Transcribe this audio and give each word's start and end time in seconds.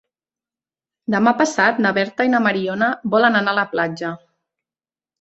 Demà 1.15 1.33
passat 1.43 1.83
na 1.87 1.93
Berta 1.99 2.29
i 2.31 2.33
na 2.37 2.41
Mariona 2.49 2.91
volen 3.17 3.41
anar 3.45 3.57
a 3.57 3.63
la 3.63 3.71
platja. 3.77 4.15